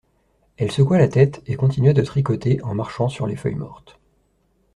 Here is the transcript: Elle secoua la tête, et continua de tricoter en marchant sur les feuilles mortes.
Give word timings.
Elle 0.57 0.71
secoua 0.71 0.97
la 0.97 1.07
tête, 1.07 1.43
et 1.45 1.53
continua 1.55 1.93
de 1.93 2.01
tricoter 2.01 2.59
en 2.63 2.73
marchant 2.73 3.07
sur 3.07 3.27
les 3.27 3.35
feuilles 3.35 3.53
mortes. 3.53 3.99